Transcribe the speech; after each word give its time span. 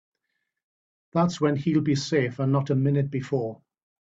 That's 1.13 1.39
when 1.39 1.55
he'll 1.55 1.81
be 1.81 1.93
safe 1.93 2.39
and 2.39 2.51
not 2.51 2.71
a 2.71 2.75
minute 2.75 3.11
before. 3.11 3.61